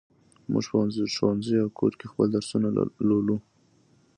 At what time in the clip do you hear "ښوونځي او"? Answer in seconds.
1.15-1.69